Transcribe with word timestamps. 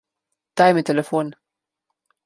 Daj 0.61 0.73
mi 0.77 0.85
telefon. 0.91 1.31